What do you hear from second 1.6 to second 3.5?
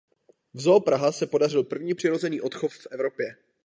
první přirozený odchov v Evropě.